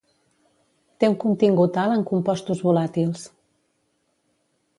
[1.03, 3.29] Té un contingut alt en compostos volàtils.